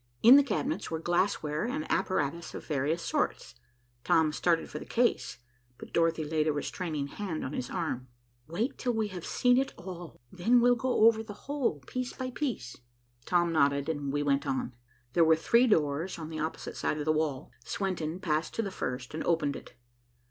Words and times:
In 0.23 0.35
the 0.35 0.41
cabinets 0.41 0.89
were 0.89 0.97
glass 0.97 1.43
ware 1.43 1.65
and 1.65 1.85
apparatus 1.91 2.55
of 2.55 2.65
various 2.65 3.03
sorts. 3.03 3.53
Tom 4.03 4.33
started 4.33 4.67
for 4.67 4.79
the 4.79 4.85
case, 4.85 5.37
but 5.77 5.93
Dorothy 5.93 6.23
laid 6.23 6.47
a 6.47 6.51
restraining 6.51 7.05
hand 7.05 7.45
on 7.45 7.53
his 7.53 7.69
arm. 7.69 8.07
"Wait 8.47 8.79
till 8.79 8.93
we 8.93 9.09
have 9.09 9.23
seen 9.27 9.57
it 9.59 9.75
all. 9.77 10.19
Then 10.31 10.59
we'll 10.59 10.73
go 10.73 11.05
over 11.05 11.21
the 11.21 11.45
whole, 11.45 11.81
piece 11.81 12.13
by 12.13 12.31
piece." 12.31 12.77
Tom 13.25 13.51
nodded, 13.53 13.87
and 13.89 14.11
we 14.11 14.23
went 14.23 14.47
on. 14.47 14.73
There 15.13 15.23
were 15.23 15.35
three 15.35 15.67
doors 15.67 16.17
on 16.17 16.29
the 16.29 16.39
opposite 16.39 16.75
side 16.77 16.97
of 16.97 17.05
the 17.05 17.13
wall. 17.13 17.51
Swenton 17.63 18.19
passed 18.19 18.55
to 18.55 18.63
the 18.63 18.71
first 18.71 19.13
and 19.13 19.23
opened 19.23 19.55
it. 19.55 19.75